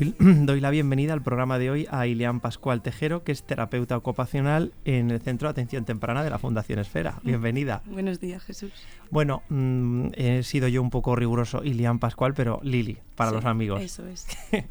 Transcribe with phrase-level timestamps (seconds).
[0.18, 4.72] Doy, la bienvenida al programa de hoy a Ileán Pascual Tejero, que es terapeuta ocupacional
[4.86, 7.18] en el Centro de Atención Temprana de la Fundación Esfera.
[7.22, 7.26] Mm.
[7.26, 7.82] Bienvenida.
[7.84, 8.72] Buenos días, Jesús.
[9.10, 13.82] Bueno, mm, he sido yo un poco riguroso, Ileán Pascual, pero Lili, para los amigos.
[13.82, 14.26] Eso es.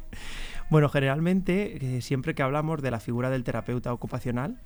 [0.70, 4.58] bueno, generalmente, eh, siempre que hablamos de la figura del terapeuta ocupacional,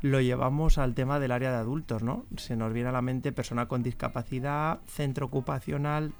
[0.00, 2.24] lo llevamos al tema del área de adultos, ¿no?
[2.38, 6.14] Se nos viene a la mente persona con discapacidad, centro ocupacional,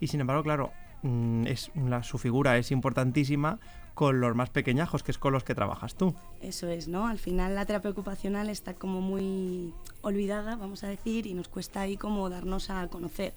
[0.00, 0.72] y sin embargo, claro,
[1.04, 1.70] Mm, es
[2.02, 3.58] su figura es importantísima
[3.92, 6.14] con los más pequeñajos, que es con los que trabajas tú.
[6.40, 7.06] Eso es, ¿no?
[7.06, 11.82] Al final la terapia ocupacional está como muy olvidada, vamos a decir, y nos cuesta
[11.82, 13.34] ahí como darnos a conocer.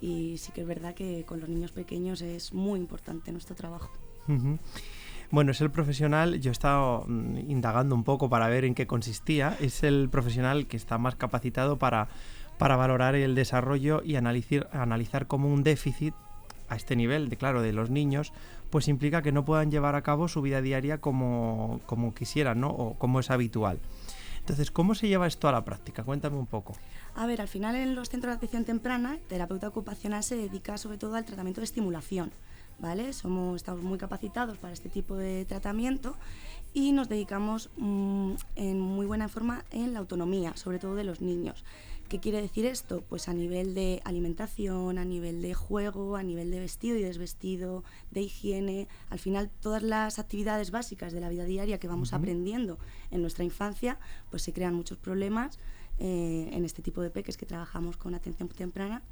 [0.00, 3.90] Y sí que es verdad que con los niños pequeños es muy importante nuestro trabajo.
[5.30, 8.86] Bueno, es el profesional, yo he estado mm, indagando un poco para ver en qué
[8.86, 12.08] consistía, es el profesional que está más capacitado para,
[12.58, 16.14] para valorar el desarrollo y analizar, analizar como un déficit
[16.72, 18.32] a este nivel, de claro, de los niños,
[18.70, 22.70] pues implica que no puedan llevar a cabo su vida diaria como, como quisieran, ¿no?
[22.70, 23.78] O como es habitual.
[24.40, 26.02] Entonces, ¿cómo se lleva esto a la práctica?
[26.02, 26.74] Cuéntame un poco.
[27.14, 30.98] A ver, al final en los centros de atención temprana, terapeuta ocupacional se dedica sobre
[30.98, 32.32] todo al tratamiento de estimulación,
[32.82, 33.12] ¿vale?
[33.12, 36.16] Somos, estamos muy capacitados para este tipo de tratamiento
[36.74, 41.20] y nos dedicamos mm, en muy buena forma en la autonomía, sobre todo de los
[41.20, 41.64] niños.
[42.08, 43.02] ¿Qué quiere decir esto?
[43.08, 47.84] Pues a nivel de alimentación, a nivel de juego, a nivel de vestido y desvestido,
[48.10, 52.78] de higiene, al final todas las actividades básicas de la vida diaria que vamos aprendiendo
[53.12, 55.58] en nuestra infancia, pues se crean muchos problemas
[56.00, 59.02] eh, en este tipo de peques que trabajamos con atención temprana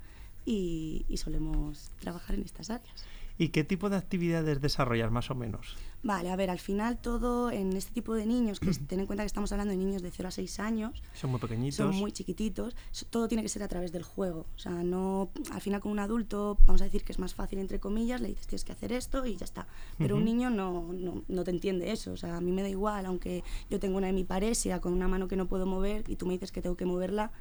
[0.45, 3.05] y solemos trabajar en estas áreas.
[3.41, 5.75] ¿Y qué tipo de actividades desarrollas más o menos?
[6.03, 9.23] Vale, a ver, al final todo en este tipo de niños, que ten en cuenta
[9.23, 11.03] que estamos hablando de niños de 0 a 6 años.
[11.15, 11.77] Son muy pequeñitos.
[11.77, 12.77] Son muy chiquititos.
[13.09, 14.45] Todo tiene que ser a través del juego.
[14.57, 17.61] O sea, no, al final con un adulto, vamos a decir que es más fácil,
[17.61, 19.67] entre comillas, le dices tienes que hacer esto y ya está.
[19.97, 22.13] Pero un niño no, no, no, te entiende eso.
[22.13, 25.29] O sea, a mí me da igual, aunque yo tengo una hemiparesia con una mano
[25.29, 27.33] que no puedo mover y tú me dices que tengo que moverla,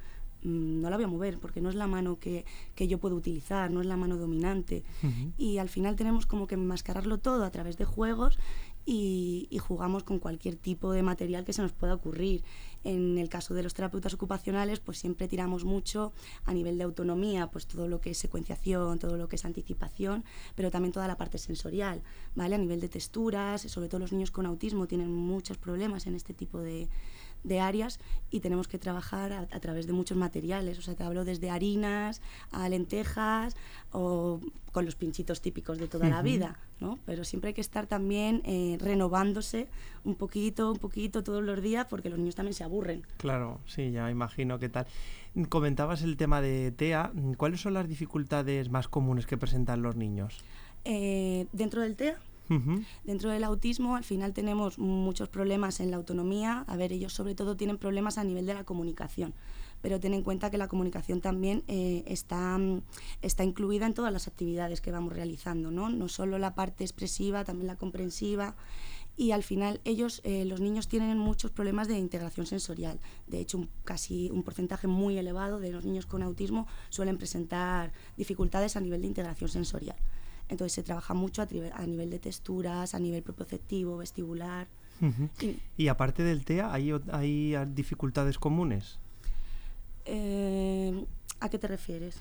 [0.42, 2.44] no la voy a mover porque no es la mano que,
[2.76, 4.84] yo puedo utilizar, no es la mano dominante.
[5.36, 8.38] Y al final tenemos como que enmascararlo todo a través de juegos
[8.86, 12.42] y, jugamos con cualquier tipo de material que se nos pueda ocurrir.
[12.82, 16.12] En el caso de los terapeutas ocupacionales, pues siempre tiramos mucho
[16.44, 20.24] a nivel de autonomía, pues todo lo que es secuenciación, todo lo que es anticipación,
[20.54, 22.02] pero también toda la parte sensorial,
[22.34, 22.54] ¿vale?
[22.54, 26.32] A nivel de texturas, sobre todo los niños con autismo tienen muchos problemas en este
[26.32, 26.88] tipo de,
[27.44, 27.98] de áreas
[28.30, 30.78] y tenemos que trabajar a, través de muchos materiales.
[30.78, 32.20] O sea, te hablo desde harinas
[32.52, 33.56] a lentejas
[33.92, 34.40] o
[34.72, 36.98] con los pinchitos típicos de toda la vida, ¿no?
[37.06, 39.66] Pero siempre hay que estar también eh, renovándose
[40.04, 43.02] un poquito, un poquito todos los días porque los niños también se aburren.
[43.16, 44.86] Claro, sí, ya imagino qué tal.
[45.48, 47.12] Comentabas el tema de TEA.
[47.36, 50.38] ¿Cuáles son las dificultades más comunes que presentan los niños?
[50.84, 52.16] Eh, dentro del TEA
[53.04, 56.64] Dentro del autismo, al final tenemos muchos problemas en la autonomía.
[56.66, 59.34] A ver, ellos sobre todo tienen problemas a nivel de la comunicación
[59.82, 62.58] pero ten en cuenta que la comunicación también eh, está,
[63.22, 65.88] está incluida en todas las actividades que vamos realizando, ¿no?
[65.88, 68.56] No solo la parte expresiva, también la comprensiva.
[69.16, 73.00] Y al final ellos, eh, los niños tienen muchos problemas de integración sensorial.
[73.26, 78.76] De hecho, casi un porcentaje muy elevado de los niños con autismo suelen presentar dificultades
[78.76, 79.96] a nivel de integración sensorial.
[80.50, 84.66] Entonces se trabaja mucho a, nivel de texturas, a nivel propioceptivo, vestibular.
[85.78, 88.98] y, aparte del TEA, ¿hay, hay dificultades comunes?
[90.04, 91.06] Eh,
[91.38, 92.16] ¿A qué te refieres?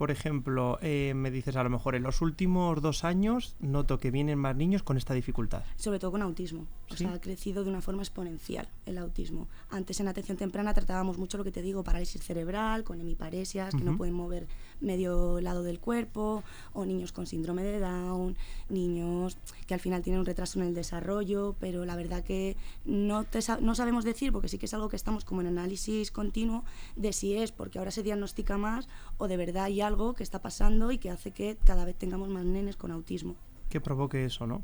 [0.00, 4.10] Por ejemplo, eh, me dices a lo mejor en los últimos dos años noto que
[4.10, 5.62] vienen más niños con esta dificultad.
[5.76, 6.66] Sobre todo con autismo.
[6.90, 9.46] O sea, ha crecido de una forma exponencial el autismo.
[9.68, 13.84] Antes en atención temprana tratábamos mucho lo que te digo, parálisis cerebral, con hemiparesias, que
[13.84, 14.48] no pueden mover
[14.80, 16.42] medio lado del cuerpo,
[16.72, 18.36] o niños con síndrome de Down,
[18.70, 19.36] niños
[19.66, 22.56] que al final tienen un retraso en el desarrollo, pero la verdad que
[22.86, 23.26] no,
[23.60, 26.64] no sabemos decir, porque sí que es algo que estamos como en análisis continuo,
[26.96, 28.88] de si es porque ahora se diagnostica más
[29.18, 32.28] o de verdad hay algo que está pasando y que hace que cada vez tengamos
[32.28, 33.36] más nenes con autismo.
[33.68, 34.62] Que provoque eso, ¿no?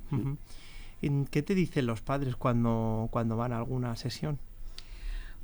[1.31, 4.39] ¿Qué te dicen los padres cuando, cuando van a alguna sesión?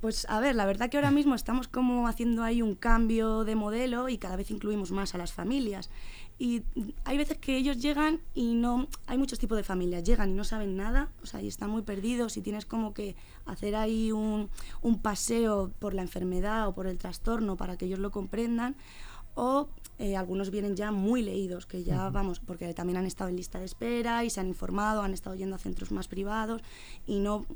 [0.02, 3.54] Pues a ver, la verdad que ahora mismo estamos como haciendo ahí un cambio de
[3.54, 5.90] modelo y cada vez incluimos más a las familias.
[6.40, 6.64] Y
[7.04, 10.42] hay veces que ellos llegan y no, hay muchos tipos de familias, llegan y no
[10.42, 13.14] saben nada, o sea, y están muy perdidos y tienes como que
[13.46, 14.48] hacer ahí un,
[14.80, 18.74] un paseo por la enfermedad o por el trastorno para que ellos lo comprendan
[19.34, 19.68] o
[19.98, 23.58] eh, algunos vienen ya muy leídos, que ya vamos, porque también han estado en lista
[23.58, 26.62] de espera y se han informado, han estado yendo a centros más privados
[27.06, 27.46] y no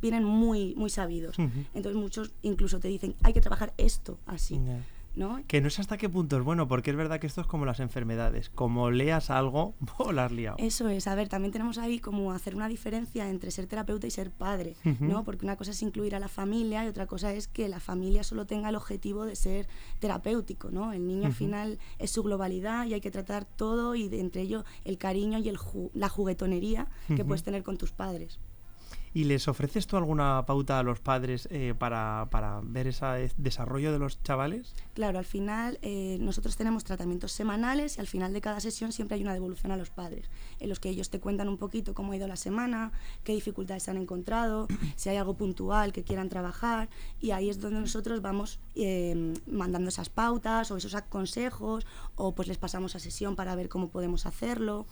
[0.00, 1.36] vienen muy, muy sabidos.
[1.38, 4.60] Entonces muchos incluso te dicen, hay que trabajar esto así.
[5.46, 7.66] Que no sé hasta qué punto es bueno, porque es verdad que esto es como
[7.66, 8.50] las enfermedades.
[8.50, 10.56] Como leas algo, o la has liado.
[10.58, 14.10] Eso es, a ver, también tenemos ahí como hacer una diferencia entre ser terapeuta y
[14.10, 15.24] ser padre, ¿no?
[15.24, 18.22] Porque una cosa es incluir a la familia y otra cosa es que la familia
[18.22, 19.68] solo tenga el objetivo de ser
[19.98, 20.92] terapéutico, ¿no?
[20.92, 24.64] El niño al final es su globalidad y hay que tratar todo y entre ello
[24.84, 25.58] el cariño y el
[25.94, 28.38] la juguetonería que puedes tener con tus padres.
[29.14, 33.92] ¿Y les ofreces tú alguna pauta a los padres eh, para, para, ver ese desarrollo
[33.92, 34.74] de los chavales?
[34.94, 39.16] Claro, al final eh, nosotros tenemos tratamientos semanales y al final de cada sesión siempre
[39.16, 40.30] hay una devolución a los padres,
[40.60, 42.92] en los que ellos te cuentan un poquito cómo ha ido la semana,
[43.22, 44.66] qué dificultades han encontrado,
[44.96, 46.88] si hay algo puntual que quieran trabajar
[47.20, 51.86] y ahí es donde nosotros vamos eh, mandando esas pautas o esos consejos
[52.16, 54.86] o pues les pasamos a sesión para ver cómo podemos hacerlo.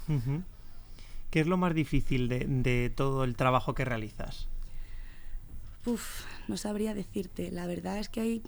[1.30, 4.48] ¿Qué es lo más difícil de, todo el trabajo que realizas?
[5.86, 7.50] Uf, no sabría decirte.
[7.52, 8.42] La verdad es que hay,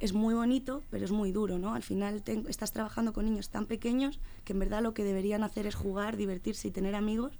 [0.00, 1.74] es muy bonito, pero es muy duro, ¿no?
[1.74, 5.66] Al final estás trabajando con niños tan pequeños que en verdad lo que deberían hacer
[5.66, 7.38] es jugar, divertirse y tener amigos,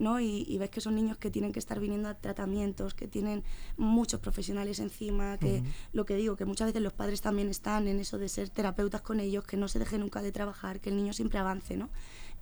[0.00, 0.18] ¿no?
[0.18, 3.44] Y, ves que son niños que tienen que estar viniendo a tratamientos, que tienen
[3.76, 5.62] muchos profesionales encima, que
[5.92, 9.02] lo que digo, que muchas veces los padres también están en eso de ser terapeutas
[9.02, 11.88] con ellos, que no se deje nunca de trabajar, que el niño siempre avance, ¿no?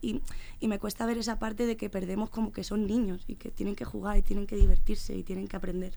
[0.02, 0.22] Y,
[0.66, 3.74] me cuesta ver esa parte de que perdemos como que son niños y que tienen
[3.74, 5.94] que jugar y tienen que divertirse y tienen que aprender.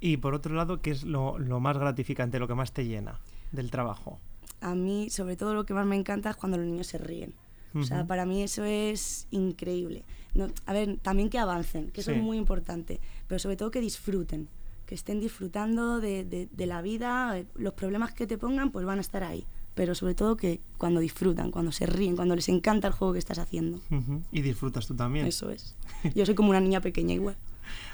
[0.00, 3.20] Y por otro lado, ¿qué es lo, más gratificante, lo que más te llena
[3.52, 4.18] del trabajo?
[4.60, 7.34] A mí, sobre todo, lo que más me encanta es cuando los niños se ríen.
[7.74, 10.04] O sea, para mí eso es increíble.
[10.66, 14.48] a ver, también que avancen, que eso es muy importante, pero sobre todo que disfruten,
[14.86, 19.02] que estén disfrutando de, de la vida, los problemas que te pongan, pues van a
[19.02, 19.46] estar ahí
[19.78, 23.20] pero sobre todo que cuando disfrutan, cuando se ríen, cuando les encanta el juego que
[23.20, 23.78] estás haciendo.
[24.32, 25.24] Y disfrutas tú también.
[25.24, 25.76] Eso es.
[26.16, 27.36] Yo soy como una niña pequeña igual.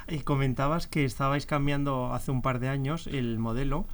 [0.08, 3.84] Y comentabas que estabais cambiando hace un par de años el modelo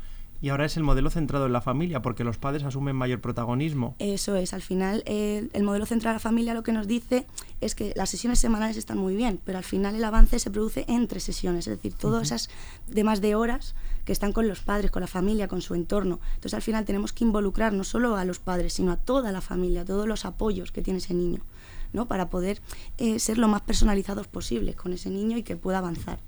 [0.40, 3.96] y ahora es el modelo centrado en la familia, porque los padres asumen mayor protagonismo.
[3.98, 7.26] Eso es, al final el, modelo centrado en la familia lo que nos dice
[7.60, 10.84] es que las sesiones semanales están muy bien, pero al final el avance se produce
[10.86, 12.50] entre sesiones, es decir, todas esas
[12.86, 13.74] demás de horas
[14.04, 16.20] que están con los padres, con la familia, con su entorno.
[16.34, 19.40] Entonces al final tenemos que involucrar no solo a los padres, sino a toda la
[19.40, 21.40] familia, todos los apoyos que tiene ese niño,
[21.92, 22.06] ¿no?
[22.06, 22.60] para poder
[22.98, 26.20] eh, ser lo más personalizados posible con ese niño y que pueda avanzar.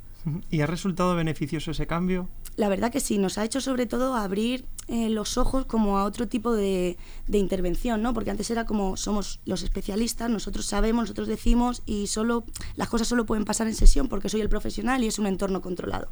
[0.51, 2.29] ¿Y ha resultado beneficioso ese cambio?
[2.57, 6.05] La verdad que sí, nos ha hecho sobre todo abrir eh, los ojos como a
[6.05, 6.97] otro tipo de,
[7.27, 8.13] de, intervención, ¿no?
[8.13, 12.44] Porque antes era como somos los especialistas, nosotros sabemos, nosotros decimos y solo
[12.77, 15.61] las cosas solo pueden pasar en sesión porque soy el profesional y es un entorno
[15.61, 16.08] controlado.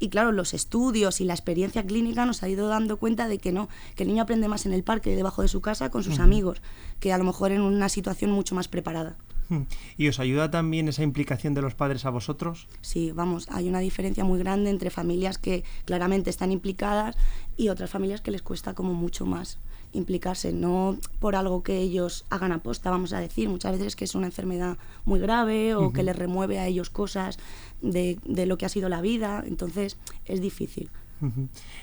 [0.00, 3.52] Y claro, los estudios y la experiencia clínica nos ha ido dando cuenta de que
[3.52, 6.18] no, que el niño aprende más en el parque, debajo de su casa, con sus
[6.20, 6.62] amigos,
[7.00, 9.16] que a lo mejor en una situación mucho más preparada.
[9.96, 12.68] ¿Y os ayuda también esa implicación de los padres a vosotros?
[12.80, 17.16] Sí, vamos, hay una diferencia muy grande entre familias que claramente están implicadas
[17.56, 19.58] y otras familias que les cuesta como mucho más
[19.92, 24.14] implicarse, no por algo que ellos hagan aposta, vamos a decir, muchas veces que es
[24.14, 27.38] una enfermedad muy grave o que les remueve a ellos cosas
[27.82, 30.90] de, de lo que ha sido la vida, entonces es difícil.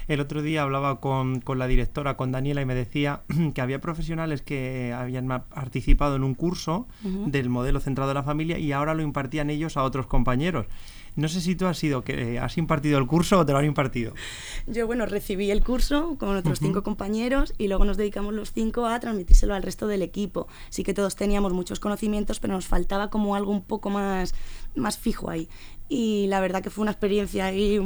[0.08, 3.22] El otro día hablaba con, la directora, con Daniela, y me decía
[3.54, 8.58] que había profesionales que habían participado en un curso del modelo centrado en la familia
[8.60, 10.68] y ahora lo impartían ellos a otros compañeros.
[11.18, 13.66] No sé si tú has sido que has impartido el curso o te lo han
[13.66, 14.14] impartido.
[14.68, 18.86] Yo, bueno, recibí el curso con otros cinco compañeros y luego nos dedicamos los cinco
[18.86, 20.48] a transmitírselo al resto del equipo.
[20.70, 24.36] Sí que todos teníamos muchos conocimientos, pero nos faltaba como algo un poco más,
[24.76, 25.50] más fijo ahí.
[25.90, 27.80] Y la verdad que fue una experiencia ahí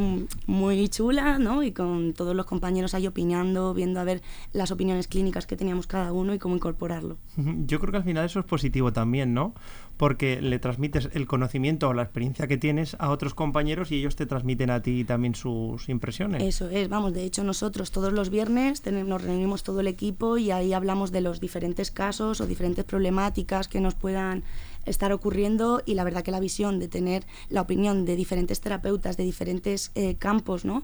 [0.47, 1.61] muy chula, ¿no?
[1.63, 4.21] Y con todos los compañeros ahí opinando, viendo a ver
[4.53, 7.17] las opiniones clínicas que teníamos cada uno y cómo incorporarlo.
[7.37, 9.53] Yo creo que al final eso es positivo también, ¿no?
[9.97, 14.15] Porque le transmites el conocimiento o la experiencia que tienes a otros compañeros y ellos
[14.15, 16.41] te transmiten a ti también sus impresiones.
[16.41, 20.49] Eso es, vamos, de hecho nosotros todos los viernes nos reunimos todo el equipo y
[20.49, 24.43] ahí hablamos de los diferentes casos o diferentes problemáticas que nos puedan
[24.85, 29.17] estar ocurriendo y la verdad que la visión de tener la opinión de diferentes terapeutas
[29.17, 30.83] de diferentes eh, campos ¿no?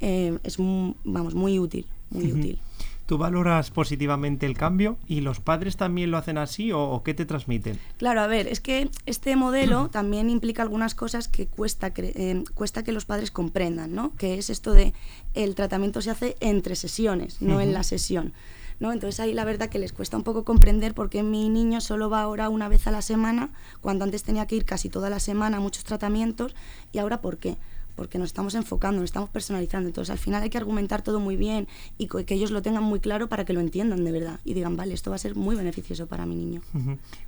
[0.00, 2.58] Eh, es vamos, muy útil, muy útil.
[3.06, 7.26] ¿Tú valoras positivamente el cambio y los padres también lo hacen así o, qué te
[7.26, 7.78] transmiten?
[7.98, 12.82] Claro, a ver, es que este modelo también implica algunas cosas que cuesta, eh, cuesta
[12.82, 14.16] que los padres comprendan, ¿no?
[14.16, 14.94] Que es esto de
[15.34, 18.32] el tratamiento se hace entre sesiones, no en la sesión.
[18.80, 18.92] ¿No?
[18.92, 22.10] Entonces ahí la verdad que les cuesta un poco comprender por qué mi niño solo
[22.10, 23.50] va ahora una vez a la semana,
[23.80, 26.54] cuando antes tenía que ir casi toda la semana a muchos tratamientos,
[26.92, 27.56] y ahora por qué
[27.96, 29.88] porque nos estamos enfocando, nos estamos personalizando.
[29.88, 33.00] Entonces, al final hay que argumentar todo muy bien y que ellos lo tengan muy
[33.00, 35.54] claro para que lo entiendan de verdad y digan, vale, esto va a ser muy
[35.54, 36.60] beneficioso para mi niño.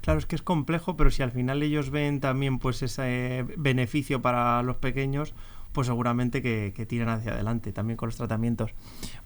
[0.01, 4.21] Claro, es que es complejo, pero si al final ellos ven también pues ese beneficio
[4.21, 5.35] para los pequeños,
[5.77, 8.71] pues seguramente que, que tiran hacia adelante también con los tratamientos.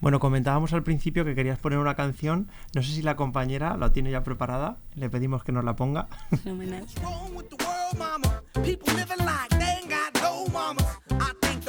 [0.01, 3.93] Bueno, comentábamos al principio que querías poner una canción, no sé si la compañera la
[3.93, 6.09] tiene ya preparada, le pedimos que nos la ponga.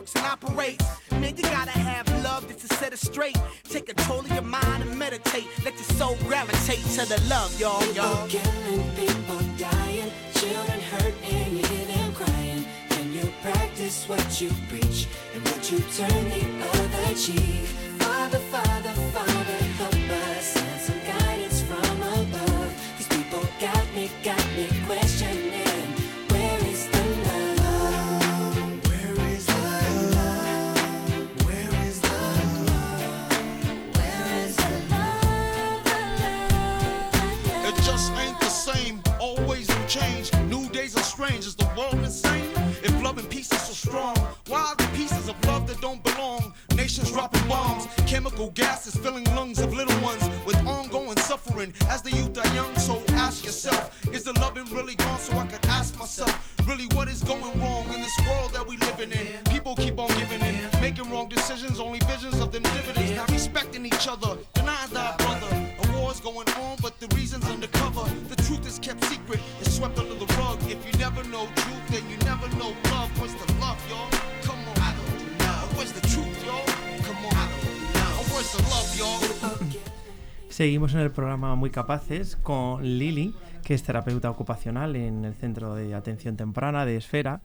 [0.00, 0.84] works and operates.
[1.10, 3.36] Man, you gotta have love just to set it straight.
[3.64, 5.46] Take control of your mind and meditate.
[5.64, 8.26] Let your soul gravitate to the love, y'all, y'all.
[8.26, 12.64] People killing, people dying, children hurt, and you hear them crying.
[12.88, 16.42] Can you practice what you preach and would you turn the
[16.78, 17.66] other cheek?
[18.00, 19.39] Father, Father, Father,
[52.00, 52.29] As the
[80.60, 85.74] Seguimos en el programa Muy Capaces con Lili, que es terapeuta ocupacional en el Centro
[85.74, 87.40] de Atención Temprana de Esfera.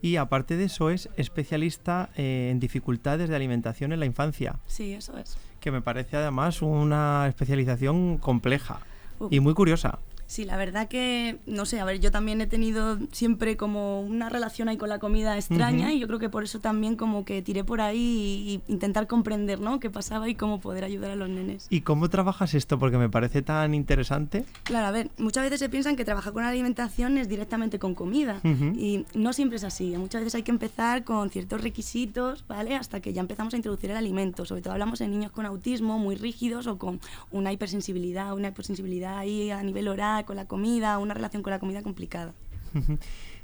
[0.00, 4.60] Y aparte de eso, es especialista eh, en dificultades de alimentación en la infancia.
[4.66, 5.36] Sí, eso es.
[5.60, 8.80] Que me parece además una especialización compleja
[9.28, 9.98] y muy curiosa.
[10.26, 14.28] Sí, la verdad que, no sé, a ver, yo también he tenido siempre como una
[14.28, 17.42] relación ahí con la comida extraña y yo creo que por eso también como que
[17.42, 19.80] tiré por ahí y, intentar comprender, ¿no?
[19.80, 21.66] Qué pasaba y cómo poder ayudar a los nenes.
[21.70, 22.78] ¿Y cómo trabajas esto?
[22.78, 24.44] Porque me parece tan interesante.
[24.62, 28.40] Claro, a ver, muchas veces se piensan que trabajar con alimentación es directamente con comida
[28.44, 29.96] y no siempre es así.
[29.96, 32.74] Muchas veces hay que empezar con ciertos requisitos, ¿vale?
[32.76, 34.44] Hasta que ya empezamos a introducir el alimento.
[34.44, 37.00] Sobre todo hablamos en niños con autismo muy rígidos o con
[37.30, 41.58] una hipersensibilidad, una hipersensibilidad ahí a nivel oral con la comida, una relación con la
[41.58, 42.34] comida complicada.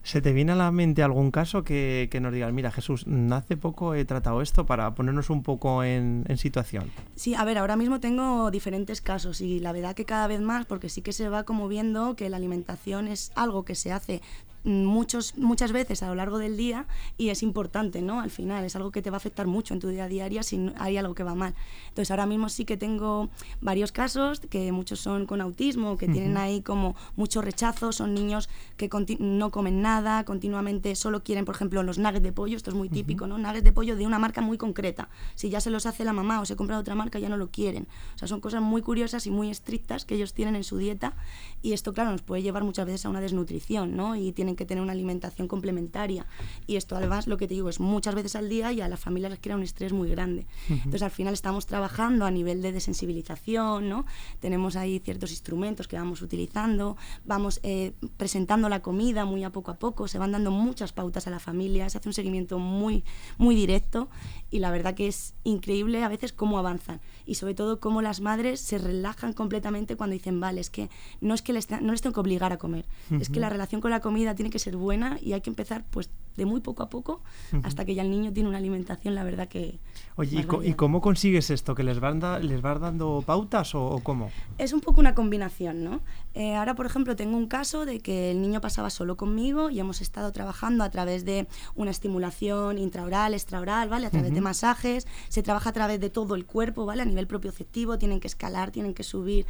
[0.03, 3.95] ¿Se te viene a la mente algún caso que, nos digas, mira Jesús, hace poco
[3.95, 6.91] he tratado esto para ponernos un poco en, en, situación?
[7.17, 10.65] Sí, a ver, ahora mismo tengo diferentes casos y la verdad que cada vez más,
[10.65, 14.23] porque sí que se va como viendo que la alimentación es algo que se hace
[14.65, 16.87] muchos, muchas veces a lo largo del día
[17.17, 18.21] y es importante, ¿no?
[18.21, 20.43] Al final es algo que te va a afectar mucho en tu día a día
[20.43, 21.55] si hay algo que va mal.
[21.89, 26.37] Entonces ahora mismo sí que tengo varios casos, que muchos son con autismo, que tienen
[26.37, 28.89] ahí como mucho rechazo, son niños que
[29.19, 32.89] no comen nada, continuamente solo quieren, por ejemplo, los nuggets de pollo, esto es muy
[32.89, 33.39] típico, ¿no?
[33.39, 35.09] Nuggets de pollo de una marca muy concreta.
[35.35, 37.51] Si ya se los hace la mamá o se compra otra marca, ya no lo
[37.51, 37.87] quieren.
[38.15, 41.15] O sea, son cosas muy curiosas y muy estrictas que ellos tienen en su dieta
[41.63, 44.17] y esto, claro, nos puede llevar muchas veces a una desnutrición, ¿no?
[44.17, 46.27] Y tienen tienen que tener una alimentación complementaria.
[46.67, 48.99] Y esto además, lo que te digo, es muchas veces al día y a las
[48.99, 50.47] familias les crea un estrés muy grande.
[50.69, 54.07] Entonces al final estamos trabajando a nivel de desensibilización, ¿no?
[54.41, 59.71] Tenemos ahí ciertos instrumentos que vamos utilizando, vamos eh, presentando la comida muy a poco
[59.71, 63.05] a poco, se van dando muchas pautas a la familia, se hace un seguimiento muy,
[63.39, 64.09] muy directo
[64.51, 68.21] y la verdad que es increíble a veces cómo avanzan y sobre todo cómo las
[68.21, 70.91] madres se relajan completamente cuando dicen, vale, es que
[71.21, 72.87] no es que les, no les tengo que obligar a comer,
[73.21, 75.85] es que la relación con la comida tiene que ser buena y hay que empezar
[75.91, 76.09] pues
[76.41, 77.21] de muy poco a poco
[77.63, 79.79] hasta que ya el niño tiene una alimentación, la verdad que...
[80.17, 81.75] Oye, ¿y, cómo consigues esto?
[81.75, 84.31] ¿Que les, van les vas dando pautas o, cómo?
[84.59, 86.01] Es un poco una combinación, ¿no?
[86.35, 89.81] Eh, ahora, por ejemplo, tengo un caso de que el niño pasaba solo conmigo y
[89.81, 94.07] hemos estado trabajando a través de una estimulación intraoral, extraoral, ¿vale?
[94.07, 97.03] A través de masajes, se trabaja a través de todo el cuerpo, ¿vale?
[97.03, 99.47] A nivel propioceptivo, tienen que escalar, tienen que subir.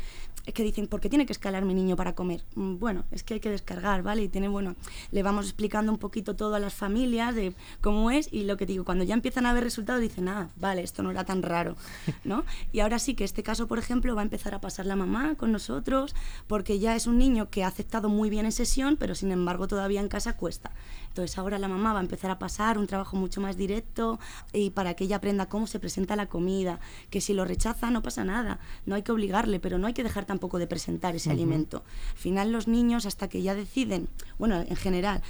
[0.47, 2.45] Es que dicen, ¿por qué tiene que escalar mi niño para comer?
[2.57, 4.23] Mm, bueno, es que hay que descargar, ¿vale?
[4.23, 4.75] Y tiene, bueno,
[5.11, 8.67] le vamos explicando un poquito todo a las familias de cómo es y lo que
[8.67, 11.77] digo, cuando ya empiezan a ver resultados dicen, ah, vale, esto no era tan raro,
[12.25, 12.45] ¿no?
[12.73, 15.35] Y ahora sí que este caso, por ejemplo, va a empezar a pasar la mamá
[15.37, 16.15] con nosotros
[16.49, 19.69] porque ya es un niño que ha aceptado muy bien en sesión, pero sin embargo
[19.69, 20.73] todavía en casa cuesta.
[21.09, 24.19] Entonces ahora la mamá va a empezar a pasar un trabajo mucho más directo
[24.53, 28.03] y para que ella aprenda cómo se presenta la comida, que si lo rechaza no
[28.03, 31.31] pasa nada, no hay que obligarle, pero no hay que dejar tampoco de presentar ese
[31.31, 31.83] alimento.
[32.13, 34.09] Al final los niños hasta que ya deciden,
[34.39, 35.23] bueno, en general,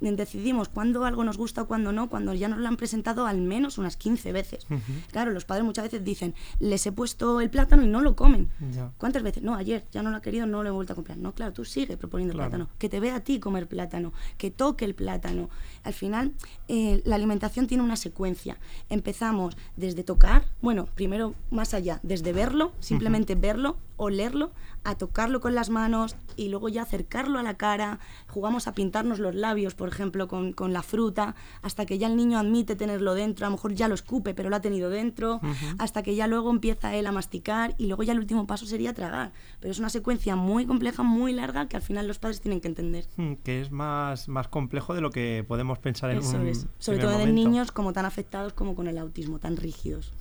[0.00, 3.40] decidimos cuándo algo nos gusta o cuándo no, cuando ya nos lo han presentado al
[3.40, 4.66] menos unas 15 veces.
[5.10, 8.50] Claro, los padres muchas veces dicen, les he puesto el plátano y no lo comen.
[8.98, 9.42] ¿Cuántas veces?
[9.42, 11.18] No, ayer ya no lo ha querido, no lo he vuelto a comprar.
[11.18, 12.68] No, claro, tú sigue proponiendo el plátano.
[12.78, 15.48] Que te vea a ti comer plátano, que toque el plátano.
[15.82, 16.32] Al final,
[16.68, 18.58] eh, la alimentación tiene una secuencia.
[18.88, 24.52] Empezamos desde tocar, bueno, primero más allá, desde verlo, simplemente verlo, olerlo,
[24.84, 29.18] a tocarlo con las manos y luego ya acercarlo a la cara, jugamos a pintarnos
[29.18, 33.14] los labios, por ejemplo, con, con la fruta, hasta que ya el niño admite tenerlo
[33.14, 35.40] dentro, a lo mejor ya lo escupe, pero lo ha tenido dentro,
[35.78, 38.92] hasta que ya luego empieza él a masticar y luego ya el último paso sería
[38.92, 39.32] tragar.
[39.60, 42.68] Pero es una secuencia muy compleja, muy larga, que al final los padres tienen que
[42.68, 43.06] entender.
[43.16, 46.66] Hmm, que es más, más complejo de lo que podemos pensar en Eso es.
[46.78, 50.12] Sobre todo en niños como tan afectados como con el autismo, tan rígidos.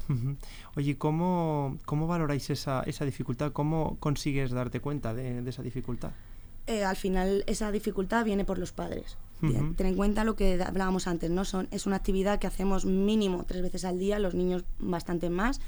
[0.75, 3.51] Oye, ¿cómo, ¿cómo valoráis esa, esa dificultad?
[3.51, 6.11] ¿Cómo consigues darte cuenta de, esa dificultad?
[6.67, 9.17] Eh, al final esa dificultad viene por los padres.
[9.75, 11.45] Ten en cuenta lo que hablábamos antes, ¿no?
[11.45, 15.59] Son, es una actividad que hacemos mínimo tres veces al día, los niños bastante más.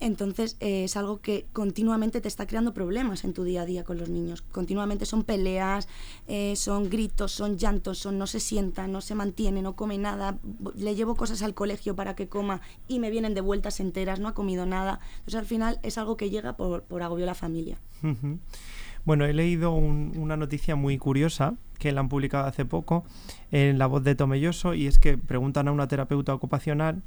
[0.00, 3.84] Entonces eh, es algo que continuamente te está creando problemas en tu día a día
[3.84, 4.42] con los niños.
[4.42, 5.88] Continuamente son peleas,
[6.26, 10.38] eh, son gritos, son llantos, son no se sientan, no se mantiene, no come nada.
[10.74, 14.28] Le llevo cosas al colegio para que coma y me vienen de vueltas enteras, no
[14.28, 15.00] ha comido nada.
[15.18, 17.78] Entonces al final es algo que llega por, por agobio a la familia.
[19.08, 23.06] Bueno, he leído una noticia muy curiosa que la han publicado hace poco
[23.50, 27.00] en La Voz de Tomelloso y es que preguntan a una terapeuta ocupacional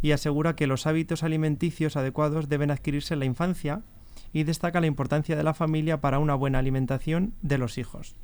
[0.00, 3.82] y asegura que los hábitos alimenticios adecuados deben adquirirse en la infancia
[4.32, 8.16] y destaca la importancia de la familia para una buena alimentación de los hijos.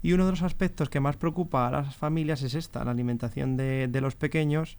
[0.00, 3.58] Y uno de los aspectos que más preocupa a las familias es esta, la alimentación
[3.58, 4.78] de, de los pequeños,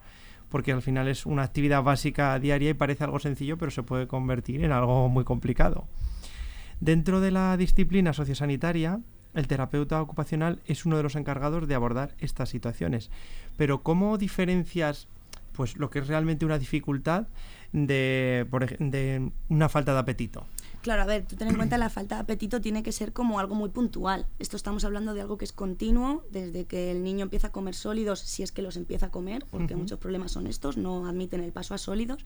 [0.49, 4.07] porque al final es una actividad básica diaria y parece algo sencillo, pero se puede
[4.07, 5.85] convertir en algo muy complicado.
[6.81, 8.99] Dentro de la disciplina sociosanitaria,
[9.35, 13.11] el terapeuta ocupacional es uno de los encargados de abordar estas situaciones.
[13.55, 15.07] Pero ¿cómo diferencias
[15.53, 17.27] pues lo que es realmente una dificultad
[17.71, 18.47] de,
[18.79, 20.47] de una falta de apetito?
[20.81, 23.39] Claro, a ver, tú ten en cuenta la falta de apetito tiene que ser como
[23.39, 24.25] algo muy puntual.
[24.39, 27.75] Esto estamos hablando de algo que es continuo, desde que el niño empieza a comer
[27.75, 31.41] sólidos, si es que los empieza a comer, porque muchos problemas son estos, no admiten
[31.41, 32.25] el paso a sólidos.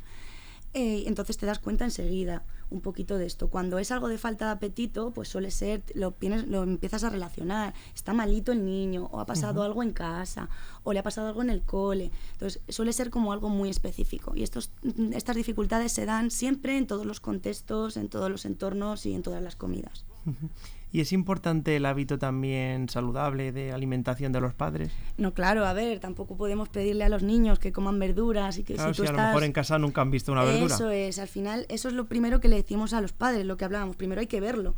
[0.77, 3.47] Eh, entonces te das cuenta enseguida un poquito de esto.
[3.49, 6.15] Cuando es algo de falta de apetito, pues suele ser, lo,
[6.47, 10.49] lo empiezas a relacionar, está malito el niño, o ha pasado algo en casa,
[10.83, 12.11] o le ha pasado algo en el cole.
[12.33, 14.33] Entonces suele ser como algo muy específico.
[14.35, 14.69] Y estos,
[15.13, 19.23] estas dificultades se dan siempre en todos los contextos, en todos los entornos y en
[19.23, 20.03] todas las comidas.
[20.95, 24.93] ¿Y es importante el hábito también saludable de alimentación de los padres?
[25.17, 28.77] No, claro, a ver, tampoco podemos pedirle a los niños que coman verduras y que
[28.77, 30.73] si tú a lo mejor en casa nunca han visto una verdura.
[30.73, 33.58] Eso es, al final, eso es lo primero que le decimos a los padres, lo
[33.58, 33.97] que hablábamos.
[33.97, 34.73] Primero hay que verlo,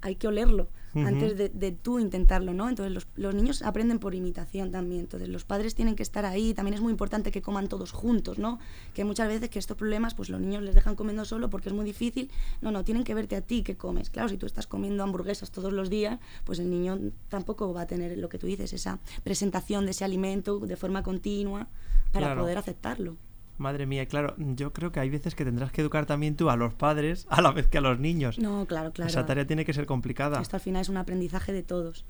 [0.00, 2.68] hay que olerlo antes de, tú intentarlo, ¿no?
[2.68, 6.54] Entonces los, los, niños aprenden por imitación también, entonces los padres tienen que estar ahí,
[6.54, 8.58] también es muy importante que coman todos juntos, ¿no?
[8.94, 11.74] Que muchas veces que estos problemas, pues los niños les dejan comiendo solo porque es
[11.74, 14.66] muy difícil, no, no, tienen que verte a ti que comes, claro, si tú estás
[14.66, 16.98] comiendo hamburguesas todos los días, pues el niño
[17.28, 21.02] tampoco va a tener lo que tú dices, esa presentación de ese alimento de forma
[21.02, 21.68] continua
[22.12, 23.16] para poder aceptarlo.
[23.60, 26.56] Madre mía, claro, yo creo que hay veces que tendrás que educar también tú a
[26.56, 28.38] los padres a la vez que a los niños.
[28.38, 29.10] No, claro, claro.
[29.10, 30.40] Esa tarea tiene que ser complicada.
[30.40, 32.06] Esto al final es un aprendizaje de todos.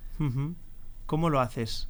[1.06, 1.88] ¿Cómo lo haces?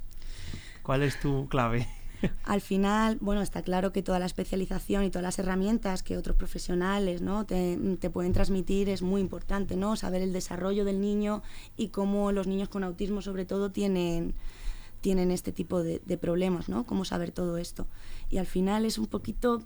[0.83, 1.87] ¿Cuál es tu clave?
[2.44, 6.37] Al final, bueno, está claro que toda la especialización y todas las herramientas que otros
[6.37, 7.44] profesionales ¿no?
[7.44, 7.77] te,
[8.11, 9.94] pueden transmitir es muy importante, ¿no?
[9.96, 11.42] Saber el desarrollo del niño
[11.77, 14.35] y cómo los niños con autismo sobre todo tienen,
[15.01, 16.85] tienen este tipo de, de problemas, ¿no?
[16.85, 17.87] Cómo saber todo esto.
[18.29, 19.63] Y al final es un poquito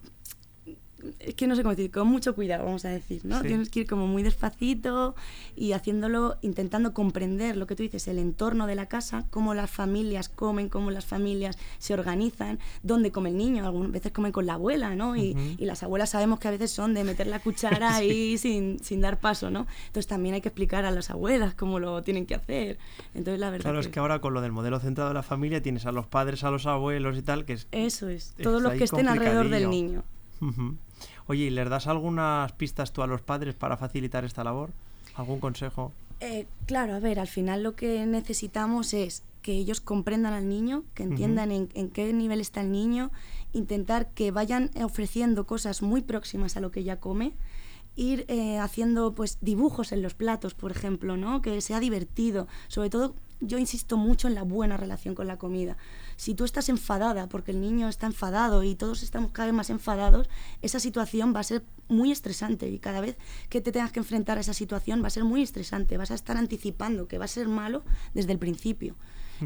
[1.19, 3.43] es que no sé cómo decir, con mucho cuidado, vamos a decir, ¿no?
[3.43, 5.15] Tienes que ir como muy despacito
[5.57, 9.71] y haciéndolo, intentando comprender lo que tú dices, el entorno de la casa, cómo las
[9.71, 14.47] familias comen, cómo las familias se organizan, dónde come el niño, algunas veces comen con
[14.47, 15.17] la abuela, ¿no?
[15.17, 18.79] Y, y las abuelas sabemos que a veces son de meter la cuchara ahí sin,
[18.83, 19.67] sin, dar paso, ¿no?
[19.87, 22.79] Entonces también hay que explicar a las abuelas cómo lo tienen que hacer.
[23.15, 25.63] Entonces la verdad Claro, es que ahora con lo del modelo centrado de la familia
[25.63, 27.69] tienes a los padres, a los abuelos y tal, que es...
[27.73, 30.05] Eso es, todos los que estén alrededor del niño.
[31.27, 34.71] Oye, ¿y les das algunas pistas tú a los padres para facilitar esta labor?
[35.15, 35.93] ¿Algún consejo?
[36.21, 40.85] Eh, claro, a ver, al final lo que necesitamos es que ellos comprendan al niño,
[40.95, 43.11] que entiendan en, qué nivel está el niño,
[43.53, 47.33] intentar que vayan ofreciendo cosas muy próximas a lo que ya come,
[47.95, 51.43] ir eh, haciendo pues dibujos en los platos, por ejemplo, ¿no?
[51.43, 55.77] Que sea divertido, sobre todo yo insisto mucho en la buena relación con la comida.
[56.17, 59.71] Si tú estás enfadada porque el niño está enfadado y todos estamos cada vez más
[59.71, 60.29] enfadados,
[60.63, 63.17] esa situación va a ser muy estresante y cada vez
[63.49, 66.15] que te tengas que enfrentar a esa situación va a ser muy estresante, vas a
[66.15, 68.97] estar anticipando que va a ser malo desde el principio.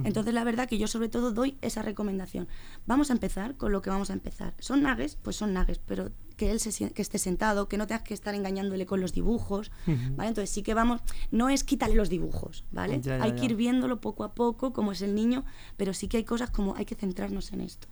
[0.05, 2.49] Entonces, la verdad que yo sobre todo doy esa recomendación.
[2.87, 4.55] Vamos a empezar con lo que vamos a empezar.
[4.59, 5.17] ¿Son nagues?
[5.17, 8.35] Pues son nagues, pero que él se, que esté sentado, que no tengas que estar
[8.35, 10.29] engañándole con los dibujos, ¿vale?
[10.29, 13.01] Entonces sí que vamos, no es quitarle los dibujos, ¿vale?
[13.21, 15.45] hay que ir viéndolo poco a poco, como es el niño,
[15.77, 17.89] pero sí que hay cosas como hay que centrarnos en esto.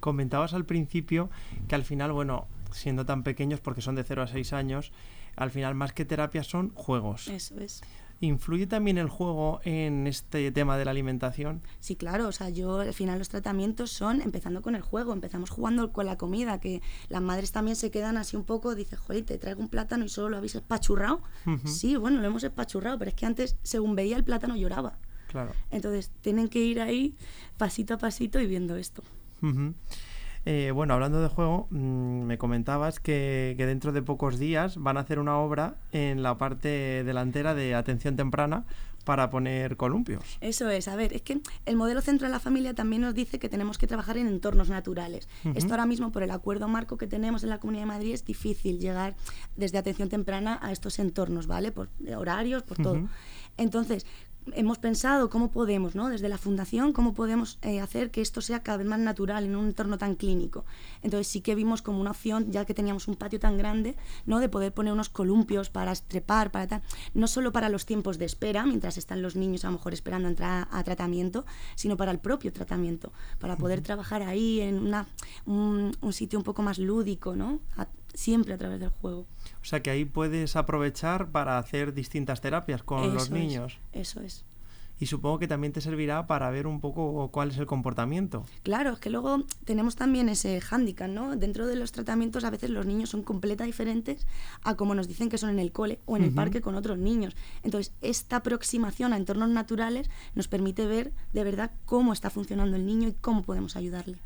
[0.00, 1.30] Comentabas al principio
[1.68, 4.92] que al final, bueno, siendo tan pequeños, porque son de 0 a 6 años,
[5.36, 7.28] al final más que terapias son juegos.
[7.28, 7.82] Eso es.
[8.20, 11.62] ¿Influye también el juego en este tema de la alimentación?
[11.78, 12.26] Sí, claro.
[12.26, 15.12] O sea, yo al final los tratamientos son empezando con el juego.
[15.12, 18.96] Empezamos jugando con la comida, que las madres también se quedan así un poco, dice,
[18.96, 21.22] joder, te traigo un plátano y solo lo habéis espachurrado.
[21.64, 24.98] Sí, bueno, lo hemos espachurrado, pero es que antes, según veía el plátano, lloraba.
[25.28, 25.52] Claro.
[25.70, 27.14] Entonces, tienen que ir ahí
[27.56, 29.02] pasito a pasito y viendo esto.
[30.50, 35.00] Eh, bueno, hablando de juego, mm, me comentabas que, dentro de pocos días van a
[35.00, 38.64] hacer una obra en la parte delantera de atención temprana
[39.04, 40.24] para poner columpios.
[40.40, 43.38] Eso es, a ver, es que el modelo centro de la familia también nos dice
[43.38, 45.28] que tenemos que trabajar en entornos naturales.
[45.54, 48.24] Esto ahora mismo, por el acuerdo marco que tenemos en la Comunidad de Madrid, es
[48.24, 49.16] difícil llegar
[49.56, 51.72] desde atención temprana a estos entornos, ¿vale?
[51.72, 53.06] Por horarios, por todo.
[53.58, 54.06] Entonces,
[54.54, 56.08] hemos pensado cómo podemos, ¿no?
[56.08, 59.56] desde la fundación, cómo podemos eh, hacer que esto sea cada vez más natural en
[59.56, 60.64] un entorno tan clínico.
[61.02, 64.40] Entonces sí que vimos como una opción, ya que teníamos un patio tan grande, ¿no?
[64.40, 66.82] de poder poner unos columpios para estrepar, para tal,
[67.14, 70.28] no solo para los tiempos de espera, mientras están los niños a lo mejor esperando
[70.28, 75.06] entrar a, tratamiento, sino para el propio tratamiento, para poder trabajar ahí en una,
[75.46, 77.60] un, sitio un poco más lúdico, ¿no?
[78.18, 79.26] Siempre a través del juego.
[79.62, 83.78] O sea que ahí puedes aprovechar para hacer distintas terapias con los niños.
[83.92, 84.44] eso es.
[85.00, 88.44] Y supongo que también te servirá para ver un poco cuál es el comportamiento.
[88.64, 91.36] Claro, es que luego tenemos también ese hándicap, ¿no?
[91.36, 94.26] Dentro de los tratamientos a veces los niños son completamente diferentes
[94.64, 96.98] a como nos dicen que son en el cole o en el parque con otros
[96.98, 97.36] niños.
[97.62, 102.84] Entonces, esta aproximación a entornos naturales nos permite ver de verdad cómo está funcionando el
[102.84, 104.18] niño y cómo podemos ayudarle.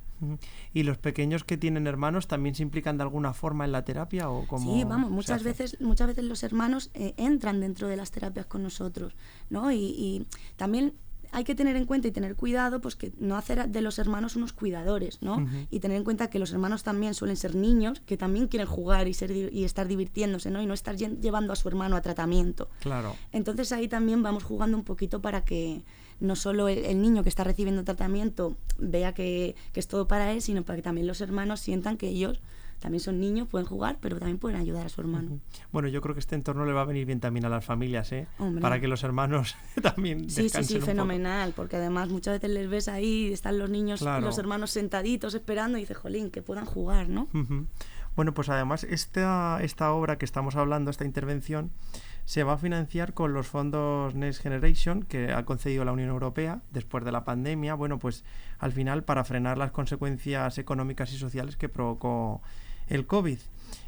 [0.73, 4.31] ¿Y los pequeños que tienen hermanos también se implican de alguna forma en la terapia
[4.31, 8.11] o cómo Sí, vamos, muchas veces, muchas veces los hermanos eh, entran dentro de las
[8.11, 9.15] terapias con nosotros,
[9.51, 9.73] ¿no?
[9.73, 10.95] Y, también
[11.35, 14.37] hay que tener en cuenta y tener cuidado, pues que no hacer de los hermanos
[14.37, 15.47] unos cuidadores, ¿no?
[15.71, 19.09] Y tener en cuenta que los hermanos también suelen ser niños que también quieren jugar
[19.09, 20.61] y, ser, y estar divirtiéndose, ¿no?
[20.61, 22.69] Y no estar llevando a su hermano a tratamiento.
[22.81, 23.17] Claro.
[23.33, 25.85] Entonces ahí también vamos jugando un poquito para que
[26.23, 30.63] no solo el, niño que está recibiendo tratamiento vea que, es todo para él, sino
[30.63, 32.41] para que también los hermanos sientan que ellos
[32.79, 35.39] también son niños, pueden jugar, pero también pueden ayudar a su hermano.
[35.71, 38.11] Bueno, yo creo que este entorno le va a venir bien también a las familias,
[38.11, 38.27] ¿eh?
[38.61, 42.89] Para que los hermanos también Sí, sí, sí, fenomenal, porque además muchas veces les ves
[42.89, 47.29] ahí, están los niños, los hermanos sentaditos esperando y dice, jolín, que puedan jugar, ¿no?
[48.17, 51.71] Bueno, pues además esta, esta obra que estamos hablando, esta intervención,
[52.25, 56.63] se va a financiar con los fondos Next Generation que ha concedido la Unión Europea
[56.71, 58.25] después de la pandemia, bueno, pues
[58.59, 62.43] al final para frenar las consecuencias económicas y sociales que provocó
[62.89, 63.39] el COVID.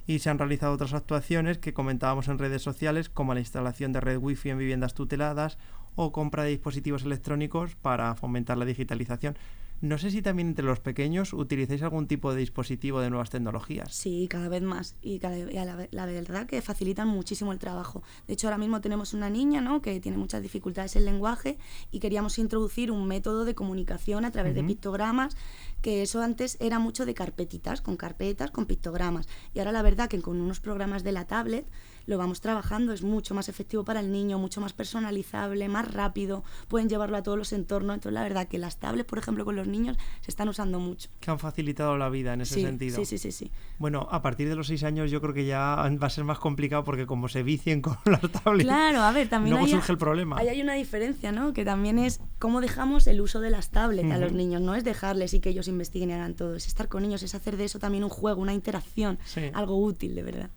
[0.07, 4.01] Y se han realizado otras actuaciones que comentábamos en redes sociales, como la instalación de
[4.01, 5.59] red wifi en viviendas tuteladas
[5.95, 9.37] o compra de dispositivos electrónicos para fomentar la digitalización.
[9.81, 13.95] No sé si también entre los pequeños utilizáis algún tipo de dispositivo de nuevas tecnologías.
[13.95, 14.97] Sí, cada vez más.
[15.03, 18.03] Y, cada, la, la, verdad que facilitan muchísimo el trabajo.
[18.27, 19.83] De hecho, ahora mismo tenemos una niña ¿no?
[19.83, 21.59] que tiene muchas dificultades en lenguaje
[21.91, 25.37] y queríamos introducir un método de comunicación a través de pictogramas,
[25.83, 29.29] que eso antes era mucho de carpetitas, con carpetas, con pictogramas.
[29.53, 31.67] Y ahora la verdad que con unos programas de la tablet
[32.07, 36.45] lo vamos trabajando, es mucho más efectivo para el niño, mucho más personalizable, más rápido,
[36.69, 37.95] pueden llevarlo a todos los entornos.
[37.95, 41.09] Entonces, la verdad que las tablets, por ejemplo, con los niños se están usando mucho.
[41.21, 42.97] Que han facilitado la vida en ese sentido.
[42.97, 43.51] Sí, sí, sí, sí.
[43.79, 46.39] Bueno, a partir de los seis años yo creo que ya va a ser más
[46.39, 49.99] complicado porque como se vicien con las tablets, claro, a ver, también luego surge el
[49.99, 50.39] problema.
[50.39, 51.53] Ahí hay una diferencia, ¿no?
[51.53, 54.61] Que también es cómo dejamos el uso de las tablets a los niños.
[54.61, 57.35] No es dejarles y que ellos investiguen y hagan todo, es estar con ellos, es
[57.35, 59.19] hacer de eso también un juego, una interacción,
[59.53, 60.51] algo útil, de verdad.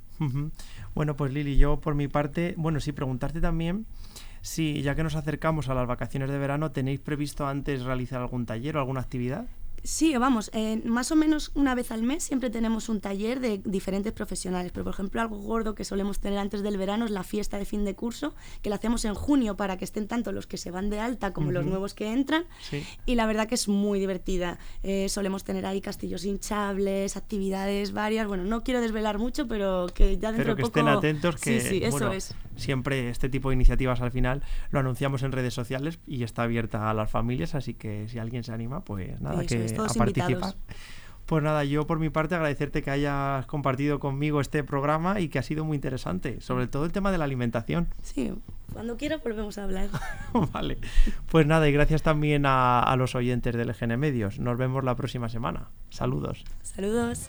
[0.95, 3.86] Bueno, pues Lili, yo por mi parte, bueno, sí, preguntarte también
[4.41, 8.45] si ya que nos acercamos a las vacaciones de verano, ¿tenéis previsto antes realizar algún
[8.45, 9.47] taller o alguna actividad?
[9.84, 13.62] Sí, vamos, eh, más o menos una vez al mes siempre tenemos un taller de
[13.63, 17.24] diferentes profesionales, pero por ejemplo algo gordo que solemos tener antes del verano es la
[17.24, 20.48] fiesta de fin de curso, que la hacemos en junio para que estén tanto los
[20.48, 22.46] que se van de alta como los nuevos que entran,
[23.06, 24.60] y la verdad que es muy divertida.
[24.84, 30.18] Eh, solemos tener ahí castillos hinchables, actividades varias, bueno, no quiero desvelar mucho, pero que
[30.18, 30.80] ya dentro pero que de poco...
[30.80, 32.36] estén atentos que sí, sí, eso es.
[32.56, 36.90] siempre este tipo de iniciativas al final lo anunciamos en redes sociales y está abierta
[36.90, 40.56] a las familias, así que si alguien se anima, pues nada, que a participar.
[41.27, 45.39] Pues nada, yo por mi parte agradecerte que hayas compartido conmigo este programa y que
[45.39, 47.89] ha sido muy interesante, sobre todo el tema de la alimentación.
[48.01, 48.34] Sí,
[48.71, 49.89] cuando quiera volvemos a hablar.
[50.53, 50.77] vale,
[51.30, 54.39] pues nada, y gracias también a, a los oyentes del EGN Medios.
[54.39, 55.67] Nos vemos la próxima semana.
[55.89, 56.45] Saludos.
[56.62, 57.19] Saludos.